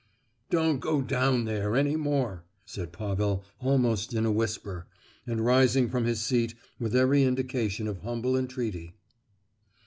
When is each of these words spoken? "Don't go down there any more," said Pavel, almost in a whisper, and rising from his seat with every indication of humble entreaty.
"Don't 0.49 0.79
go 0.79 1.03
down 1.03 1.45
there 1.45 1.75
any 1.75 1.95
more," 1.95 2.43
said 2.65 2.91
Pavel, 2.91 3.43
almost 3.59 4.15
in 4.15 4.25
a 4.25 4.31
whisper, 4.31 4.87
and 5.27 5.45
rising 5.45 5.89
from 5.89 6.05
his 6.05 6.19
seat 6.19 6.55
with 6.79 6.95
every 6.95 7.21
indication 7.23 7.87
of 7.87 7.99
humble 7.99 8.35
entreaty. 8.35 8.95